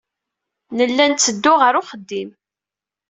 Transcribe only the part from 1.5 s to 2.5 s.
ɣer uxeddim.